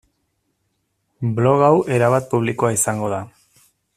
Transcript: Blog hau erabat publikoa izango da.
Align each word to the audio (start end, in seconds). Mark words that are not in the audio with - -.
Blog 1.41 1.61
hau 1.67 1.73
erabat 1.97 2.27
publikoa 2.33 2.75
izango 2.79 3.13
da. 3.17 3.23